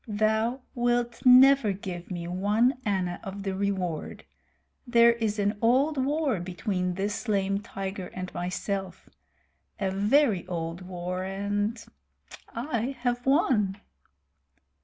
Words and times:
Thou 0.07 0.61
wilt 0.73 1.23
never 1.27 1.73
give 1.73 2.09
me 2.09 2.27
one 2.27 2.79
anna 2.83 3.19
of 3.23 3.43
the 3.43 3.53
reward. 3.53 4.25
There 4.87 5.13
is 5.13 5.37
an 5.37 5.59
old 5.61 6.03
war 6.03 6.39
between 6.39 6.95
this 6.95 7.27
lame 7.27 7.59
tiger 7.59 8.07
and 8.11 8.33
myself 8.33 9.07
a 9.79 9.91
very 9.91 10.47
old 10.47 10.81
war, 10.81 11.23
and 11.23 11.85
I 12.51 12.97
have 13.01 13.27
won." 13.27 13.79